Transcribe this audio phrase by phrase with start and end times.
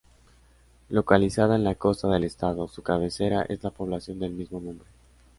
[0.89, 4.87] Localizada en la costa del estado, su cabecera es la población del mismo nombre.